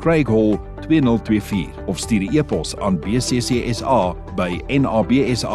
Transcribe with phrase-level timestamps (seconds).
[0.00, 5.54] Craig Hall 2024 of stuur 'n e-pos aan bccsa by nabsa.co.za.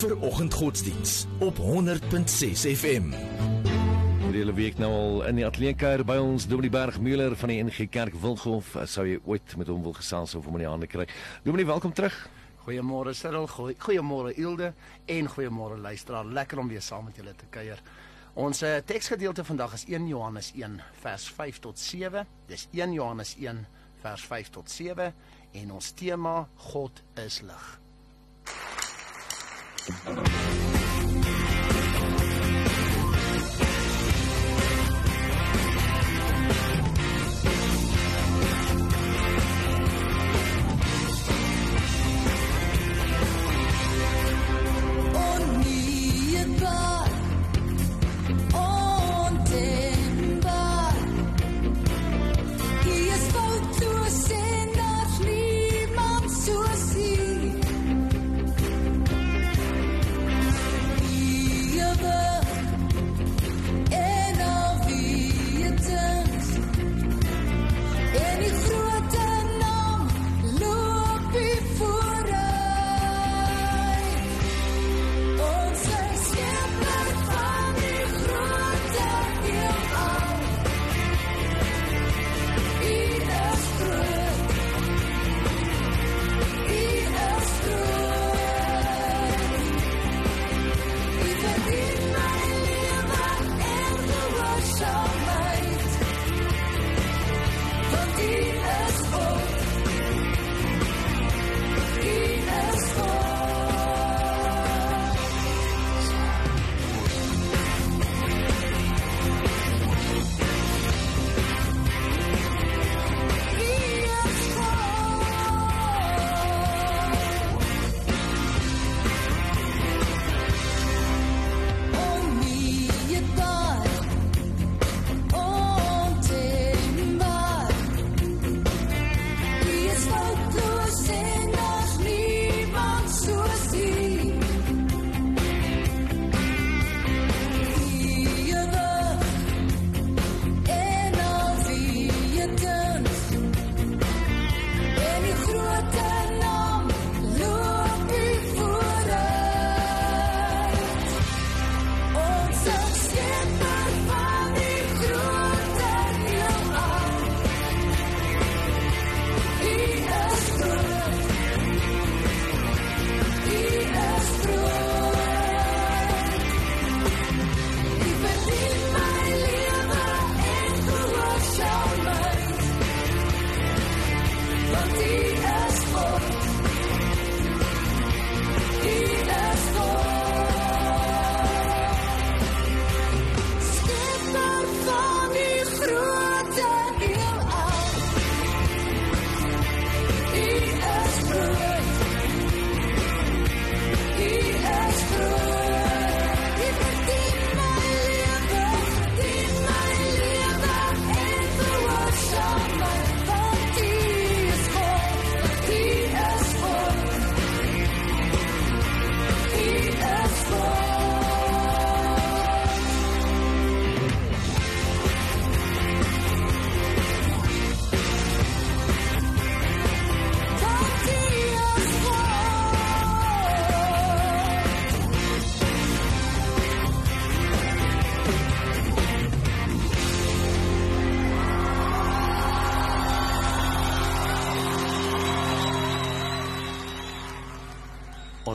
[0.00, 3.12] vir oggendgodsdiens op 100.6 FM.
[4.30, 7.58] Die hele week nou al in die ateljee by ons Dominee Berg Müller van die
[7.62, 8.76] NG Kerk Wilghof.
[8.88, 11.06] Sou jy ooit met hom wil gesels of hom in die hande kry?
[11.44, 12.16] Dominee, welkom terug.
[12.70, 14.68] Goeiemôre Cyril, goeie, goeiemôre Ilde
[15.10, 16.24] en goeiemôre luisteraar.
[16.24, 17.80] Lekker om weer saam met julle te kuier.
[18.38, 22.22] Ons uh, teksgedeelte vandag is 1 Johannes 1 vers 5 tot 7.
[22.46, 23.64] Dis 1 Johannes 1
[24.04, 25.10] vers 5 tot 7
[25.64, 26.36] en ons tema
[26.70, 27.66] God is lig.
[30.06, 30.79] Onneembaar,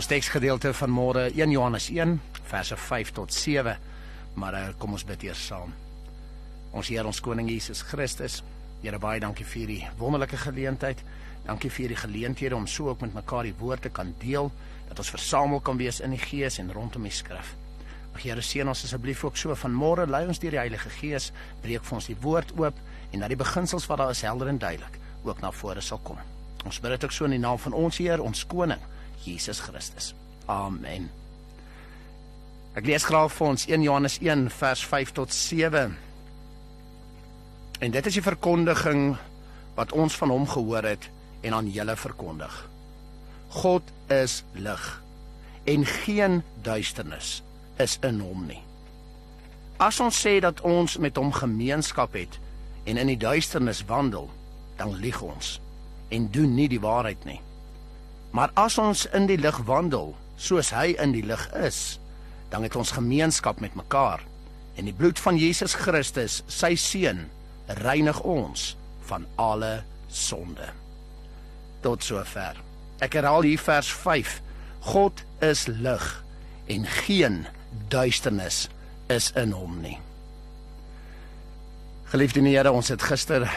[0.06, 2.12] Ons teksgedeelte van môre 1 Johannes 1
[2.46, 3.72] verse 5 tot 7.
[4.38, 5.72] Maar uh, kom ons bid eers saam.
[6.78, 8.36] Ons Here ons koning Jesus Christus,
[8.84, 11.02] Here baie dankie vir hierdie wonderlike geleentheid.
[11.48, 14.52] Dankie vir hierdie geleenthede om so ook met mekaar die woord te kan deel,
[14.92, 17.56] dat ons versamel kan wees in die gees en rondom die skrif.
[18.14, 21.32] Mag Here seën ons asseblief ook so vanmôre lei ons deur die Heilige Gees,
[21.66, 22.78] breek vir ons die woord oop
[23.10, 26.22] en dat die beginsels wat daar is helder en duidelik ook na vore sal kom.
[26.62, 28.92] Ons bid dit ook so in die naam van ons Heer, ons koning,
[29.26, 30.14] Jesus Christus.
[30.46, 31.10] Amen.
[32.76, 35.96] Ek lees graag vir ons 1 Johannes 1 vers 5 tot 7.
[37.80, 39.16] En dit is die verkondiging
[39.76, 41.10] wat ons van hom gehoor het
[41.46, 42.54] en aan julle verkondig.
[43.56, 44.86] God is lig
[45.66, 47.42] en geen duisternis
[47.82, 48.62] is in hom nie.
[49.82, 52.38] As ons sê dat ons met hom gemeenskap het
[52.86, 54.30] en in die duisternis wandel,
[54.78, 55.58] dan lieg ons
[56.14, 57.40] en doen nie die waarheid nie.
[58.32, 62.00] Maar as ons in die lig wandel, soos hy in die lig is,
[62.50, 64.24] dan het ons gemeenskap met mekaar
[64.76, 67.26] en die bloed van Jesus Christus, sy seun,
[67.80, 68.74] reinig ons
[69.08, 70.68] van alle sonde.
[71.86, 72.60] Tot sover.
[73.04, 74.40] Ek herhaal hier vers 5.
[74.92, 76.06] God is lig
[76.72, 77.46] en geen
[77.92, 78.66] duisternis
[79.12, 79.98] is in hom nie.
[82.12, 83.48] Geliefde Here, ons het gister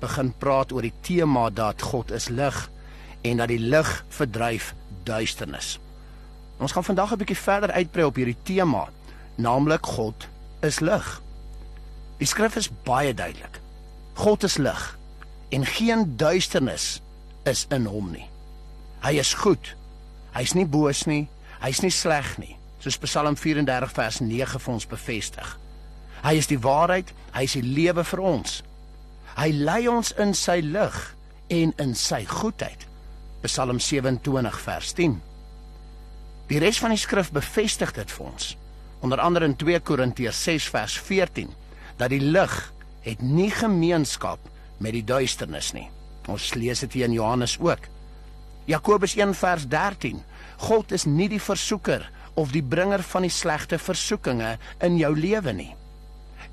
[0.00, 2.56] begin praat oor die tema dat God is lig
[3.26, 4.74] en dat die lig verdryf
[5.06, 5.76] duisternis.
[6.56, 8.88] Ons gaan vandag 'n bietjie verder uitbrei op hierdie tema,
[9.34, 10.28] naamlik God
[10.60, 11.22] is lig.
[12.18, 13.60] Die skrif is baie duidelik.
[14.14, 14.98] God is lig
[15.48, 17.02] en geen duisternis
[17.44, 18.28] is in hom nie.
[19.00, 19.74] Hy is goed.
[20.32, 21.28] Hy's nie boos nie,
[21.60, 25.58] hy's nie sleg nie, soos Psalm 34 vers 9 vir ons bevestig.
[26.24, 28.62] Hy is die waarheid, hy is die lewe vir ons.
[29.36, 30.98] Hy lei ons in sy lig
[31.52, 32.85] en in sy goedheid.
[33.46, 35.16] Psalm 27 vers 10.
[36.50, 38.54] Die res van die skrif bevestig dit vir ons.
[39.04, 41.50] Onder andere in 2 Korintiërs 6 vers 14
[41.96, 42.54] dat die lig
[43.06, 44.42] het nie gemeenskap
[44.82, 45.88] met die duisternis nie.
[46.28, 47.86] Ons lees dit hier in Johannes ook.
[48.66, 50.20] Jakobus 1 vers 13.
[50.66, 55.54] God is nie die versoeker of die bringer van die slegte versoekinge in jou lewe
[55.56, 55.72] nie.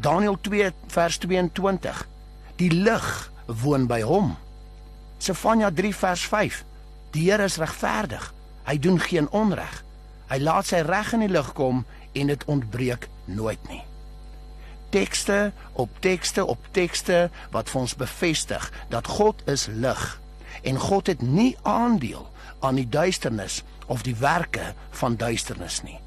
[0.03, 2.05] Daniël 2 vers 22.
[2.61, 3.09] Die lig
[3.47, 4.35] woon by hom.
[5.23, 6.63] Sefanja 3 vers 5.
[7.13, 8.33] Die Here is regverdig.
[8.65, 9.83] Hy doen geen onreg.
[10.31, 11.83] Hy laat sy reg in die lig kom
[12.17, 13.83] en dit ontbreek nooit nie.
[14.93, 20.03] Tekste op tekste op tekste wat vir ons bevestig dat God is lig
[20.61, 22.25] en God het nie aandeel
[22.65, 25.99] aan die duisternis of die werke van duisternis nie.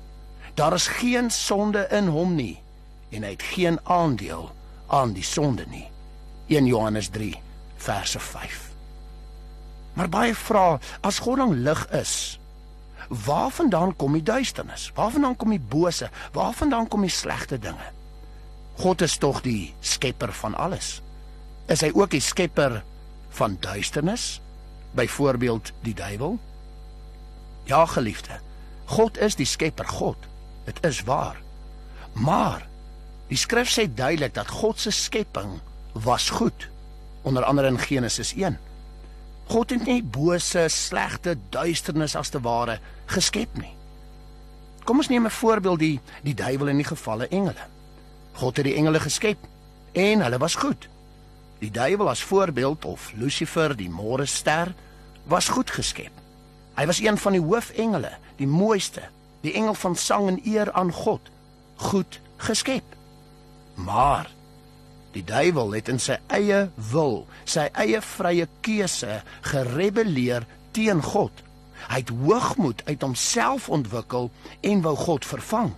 [0.54, 2.56] Daar is geen sonde in hom nie
[3.10, 4.48] en hy het geen aandeel
[4.86, 5.86] aan die sonde nie.
[6.46, 7.34] 1 Johannes 3
[7.76, 8.75] verse 5.
[9.96, 12.38] Maar baie vra, as God dan lig is,
[13.08, 14.90] waarvandaan kom die duisternis?
[14.94, 16.10] Waarvandaan kom die bose?
[16.36, 17.92] Waarvandaan kom die slegte dinge?
[18.76, 20.98] God is tog die skepper van alles.
[21.72, 22.82] Is hy ook die skepper
[23.38, 24.36] van duisternis?
[24.96, 26.36] Byvoorbeeld die duiwel?
[27.64, 28.36] Ja, geliefde.
[28.84, 30.28] God is die skepper God.
[30.68, 31.40] Dit is waar.
[32.12, 32.66] Maar
[33.30, 35.58] die skrif sê duidelik dat God se skepping
[35.92, 36.68] was goed.
[37.22, 38.58] Onder andere in Genesis 1.
[39.46, 43.74] God het nie bose, slegte duisternis as te ware geskep nie.
[44.84, 47.66] Kom ons neem 'n voorbeeld die die duiwel en die gevalle engele.
[48.32, 49.38] God het die engele geskep
[49.92, 50.88] en hulle was goed.
[51.58, 54.74] Die duiwel as voorbeeld of Lucifer, die môre ster,
[55.24, 56.12] was goed geskep.
[56.76, 59.02] Hy was een van die hoofengele, die mooiste,
[59.40, 61.20] die engel van sang en eer aan God,
[61.76, 62.84] goed geskep.
[63.74, 64.30] Maar
[65.16, 71.32] die duiwel het in sy eie wil, sy eie vrye keuse gerebelleer teen God.
[71.86, 75.72] Hy het hoogmoed uit homself ontwikkel en wou God vervang.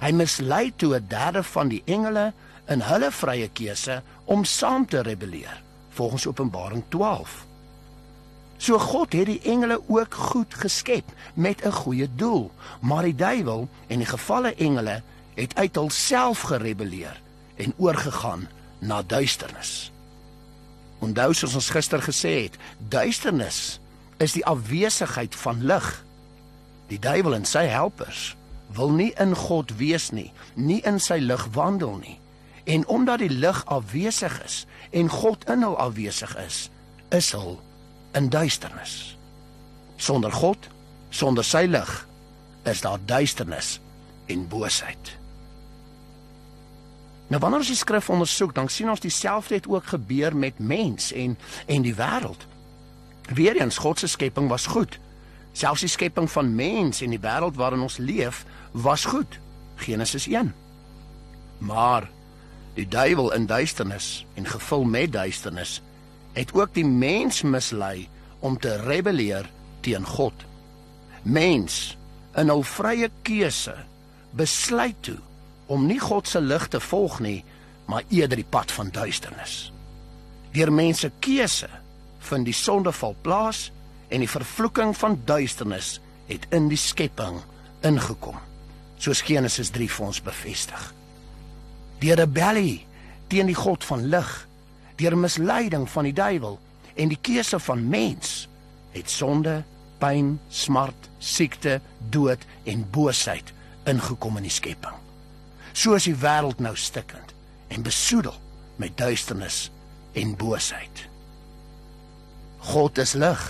[0.00, 2.32] Hy mislei toe 'n derde van die engele
[2.68, 7.46] in hulle vrye keuse om saam te rebelleer, volgens Openbaring 12.
[8.58, 11.04] So God het die engele ook goed geskep
[11.34, 15.02] met 'n goeie doel, maar die duiwel en die gefalle engele
[15.34, 17.20] het uit hulself gerebelleer
[17.58, 18.48] en oorgegaan
[18.78, 19.90] na duisternis.
[20.98, 22.58] Onthou soos ons gister gesê het,
[22.90, 23.78] duisternis
[24.22, 25.88] is die afwesigheid van lig.
[26.90, 28.34] Die duiwel en sy helpers
[28.74, 32.18] wil nie in God wees nie, nie in sy lig wandel nie.
[32.68, 36.66] En omdat die lig afwesig is en God in hul afwesig is,
[37.14, 37.56] is hul
[38.18, 39.16] in duisternis.
[39.96, 40.68] Sonder God,
[41.10, 41.94] sonder sy lig,
[42.68, 43.78] is daar duisternis
[44.28, 45.17] en boosheid.
[47.28, 51.12] Nou wanneer ons die skrif ondersoek, dan sien ons dieselfde het ook gebeur met mens
[51.12, 52.46] en en die wêreld.
[53.28, 54.98] Weereens God se skepping was goed.
[55.52, 59.38] Selfs die skepping van mens en die wêreld waarin ons leef was goed.
[59.76, 60.54] Genesis 1.
[61.58, 62.08] Maar
[62.74, 65.82] die duiwel in duisternis en gevul met duisternis
[66.32, 68.08] het ook die mens mislei
[68.38, 70.44] om te rebelleer teen God.
[71.22, 71.96] Mens
[72.38, 73.74] in hul vrye keuse
[74.30, 75.18] besluit toe
[75.68, 77.42] om nie God se lig te volg nie,
[77.88, 79.70] maar eerder die pad van duisternis.
[80.52, 81.68] Deur mense keuse
[82.28, 83.68] vind die sondeval plaas
[84.08, 85.98] en die vervloeking van duisternis
[86.28, 87.40] het in die skepping
[87.86, 88.36] ingekom.
[88.98, 90.84] Soos Genesis 3 vir ons bevestig.
[92.02, 92.84] Deur rebellie
[93.28, 94.30] teen die God van lig,
[94.98, 96.58] deur misleiding van die duiwel
[96.98, 98.48] en die keuse van mens
[98.96, 99.60] het sonde,
[100.02, 101.78] pyn, smart, siekte,
[102.10, 103.52] dood en boosheid
[103.88, 105.07] ingekom in die skepping.
[105.72, 107.34] So is die wêreld nou stikkend
[107.68, 108.34] en besoedel
[108.78, 109.68] met duisternis
[110.18, 111.04] en boosheid.
[112.58, 113.44] God is lig.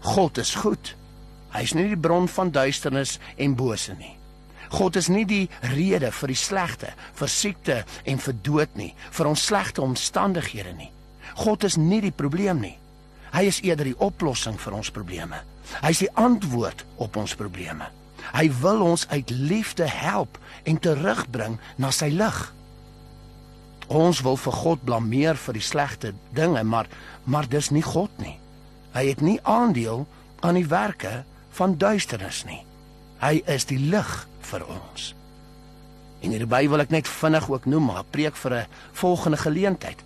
[0.00, 0.94] God is goed.
[1.50, 4.14] Hy is nie die bron van duisternis en bose nie.
[4.70, 9.30] God is nie die rede vir die slegte, vir siekte en vir dood nie, vir
[9.32, 10.92] ons slegte omstandighede nie.
[11.42, 12.76] God is nie die probleem nie.
[13.34, 15.42] Hy is eerder die oplossing vir ons probleme.
[15.82, 17.90] Hy is die antwoord op ons probleme.
[18.32, 22.38] Hy wil ons uit liefde help en terugbring na sy lig.
[23.90, 26.86] Ons wil vir God blameer vir die slegte dinge, maar
[27.24, 28.38] maar dis nie God nie.
[28.94, 30.06] Hy het nie aandeel
[30.40, 32.62] aan die werke van duisternis nie.
[33.20, 34.12] Hy is die lig
[34.50, 35.12] vir ons.
[36.20, 40.04] En hierby wil ek net vinnig ook noem, maar preek vir 'n volgende geleentheid.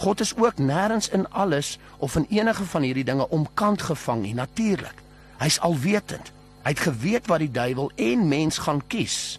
[0.00, 4.34] God is ook nêrens in alles of in enige van hierdie dinge omkant gevang nie,
[4.34, 5.02] natuurlik.
[5.38, 6.32] Hy's alwetend.
[6.62, 9.38] Hy het geweet wat die duiwel en mens gaan kies.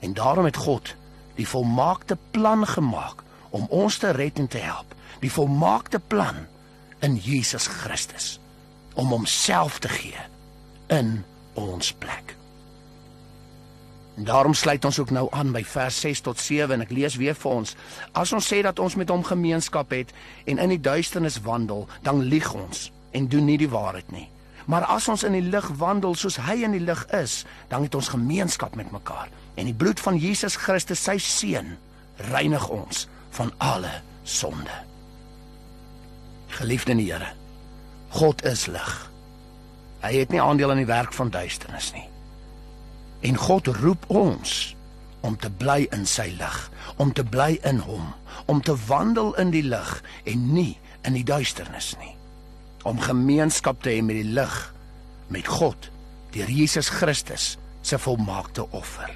[0.00, 0.94] En daarom het God
[1.38, 4.94] die volmaakte plan gemaak om ons te red en te help.
[5.20, 6.46] Die volmaakte plan
[7.00, 8.38] in Jesus Christus
[8.94, 10.18] om homself te gee
[10.86, 12.34] in ons plek.
[14.16, 17.16] En daarom sluit ons ook nou aan by vers 6 tot 7 en ek lees
[17.16, 17.76] weer vir ons.
[18.12, 20.10] As ons sê dat ons met hom gemeenskap het
[20.44, 24.26] en in die duisternis wandel, dan lieg ons en doen nie die waarheid nie.
[24.66, 27.94] Maar as ons in die lig wandel soos hy in die lig is, dan het
[27.94, 31.74] ons gemeenskap met mekaar en die bloed van Jesus Christus, sy seun,
[32.30, 34.72] reinig ons van alle sonde.
[36.48, 37.32] Geliefde in die Here,
[38.10, 38.94] God is lig.
[40.00, 42.06] Hy het nie aandeel aan die werk van duisternis nie.
[43.20, 44.74] En God roep ons
[45.20, 46.56] om te bly in sy lig,
[46.96, 48.08] om te bly in hom,
[48.48, 49.92] om te wandel in die lig
[50.24, 50.72] en nie
[51.04, 52.14] in die duisternis nie.
[52.82, 54.54] Om gemeenskap te hê met die lig,
[55.28, 55.90] met God,
[56.32, 59.10] deur Jesus Christus se volmaakte offer.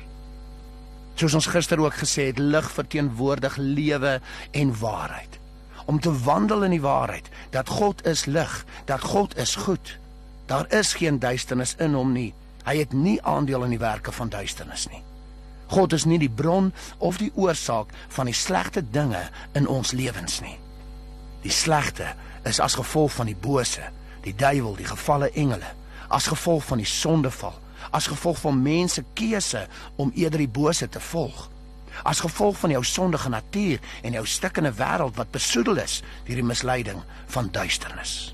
[1.15, 4.19] Soos ons gister ook gesê het, lig verteenwoordig lewe
[4.51, 5.39] en waarheid.
[5.87, 9.99] Om te wandel in die waarheid dat God is lig, dat God is goed.
[10.47, 12.33] Daar is geen duisternis in hom nie.
[12.65, 15.03] Hy het nie aandeel in die werke van duisternis nie.
[15.73, 20.41] God is nie die bron of die oorsaak van die slegte dinge in ons lewens
[20.45, 20.57] nie.
[21.45, 22.15] Die slegte
[22.49, 23.85] is as gevolg van die bose,
[24.25, 25.69] die duiwel, die gefalle engele,
[26.09, 27.57] as gevolg van die sondeval,
[27.93, 29.67] as gevolg van mense keuse
[30.01, 31.51] om eerder die bose te volg.
[32.03, 36.47] As gevolg van jou sondige natuur en jou stikkende wêreld wat besoedel is deur die
[36.47, 37.03] misleiding
[37.37, 38.33] van duisternis.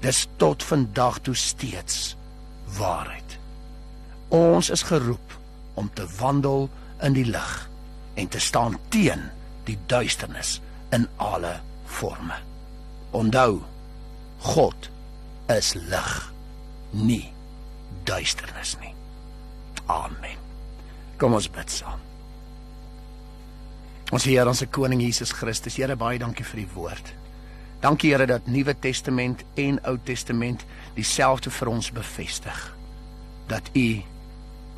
[0.00, 2.14] Dis tot vandag toe steeds
[2.78, 3.36] waarheid.
[4.32, 5.36] Ons is geroep
[5.74, 6.70] om te wandel
[7.02, 7.52] in die lig
[8.14, 9.28] en te staan teen
[9.68, 10.60] die duisternis
[10.90, 11.58] in alle
[11.92, 12.38] forme.
[13.12, 13.60] Onthou,
[14.42, 14.88] God
[15.52, 16.14] is lig,
[16.90, 17.26] nie
[18.08, 18.94] duisternis nie.
[19.86, 20.38] Amen.
[21.20, 22.00] Kom ons bid saam.
[24.12, 27.12] Ons Here, ons koning Jesus Christus, Here baie dankie vir die woord.
[27.82, 32.58] Dankie Here dat Nuwe Testament en Ou Testament dieselfde vir ons bevestig.
[33.50, 33.86] Dat U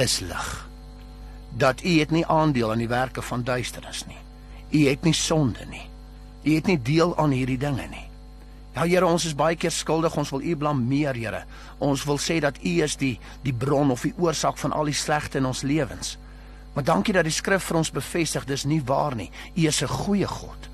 [0.03, 0.53] is lig.
[1.59, 4.21] Dat U het nie aandeel aan die werke van duisternis nie.
[4.75, 5.85] U het nie sonde nie.
[6.45, 8.05] U het nie deel aan hierdie dinge nie.
[8.75, 10.17] Ja Here, ons is baie keer skuldig.
[10.19, 11.45] Ons wil U blameer, Here.
[11.79, 14.99] Ons wil sê dat U is die die bron of die oorsaak van al die
[14.99, 16.17] slegte in ons lewens.
[16.75, 19.31] Maar dankie dat die skrif vir ons bevestig dis nie waar nie.
[19.55, 20.69] U is 'n goeie God.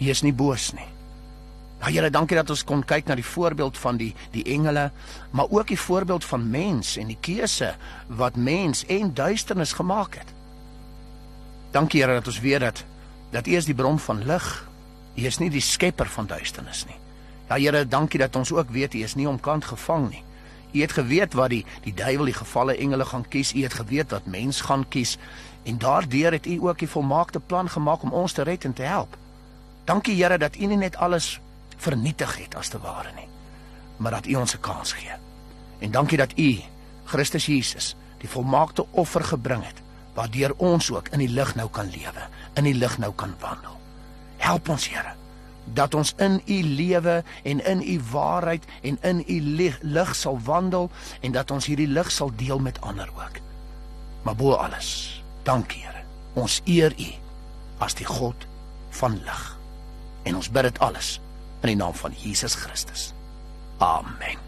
[0.00, 0.88] U is nie boos nie.
[1.80, 4.90] Ja Here, dankie dat ons kon kyk na die voorbeeld van die die engele,
[5.30, 10.28] maar ook die voorbeeld van mens en die keuse wat mens en duisternis gemaak het.
[11.70, 12.84] Dankie Here dat ons weet dat
[13.30, 14.67] dat U is die bron van lig.
[15.18, 16.96] U is nie die skepper van duisternis nie.
[17.48, 20.22] Ja Here, dankie dat ons ook weet U is nie omkant gevang nie.
[20.72, 23.54] U het geweet wat die die duiwel die gevalle engele gaan kies.
[23.54, 25.16] U het geweet wat mens gaan kies
[25.64, 28.82] en daardeur het U ook die volmaakte plan gemaak om ons te red en te
[28.82, 29.16] help.
[29.84, 31.40] Dankie Here dat U nie net alles
[31.76, 33.28] vernietig het as te ware nie,
[33.96, 35.16] maar dat U ons 'n kans gee.
[35.78, 36.60] En dankie dat U
[37.04, 39.82] Christus Jesus die volmaakte offer gebring het
[40.14, 43.78] waardeur ons ook in die lig nou kan lewe, in die lig nou kan wandel.
[44.48, 45.12] Help ons, Here,
[45.76, 49.40] dat ons in u lewe en in u waarheid en in u
[49.82, 50.90] lig sal wandel
[51.20, 53.40] en dat ons hierdie lig sal deel met ander ook.
[54.24, 56.04] Maar bo alles, dankie Here.
[56.32, 57.12] Ons eer u
[57.84, 58.48] as die God
[58.90, 59.44] van lig.
[60.22, 61.18] En ons bid dit alles
[61.60, 63.12] in die naam van Jesus Christus.
[63.78, 64.47] Amen.